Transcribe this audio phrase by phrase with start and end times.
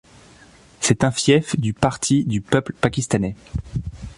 [0.79, 3.35] C'est un fief du Parti du peuple pakistanais.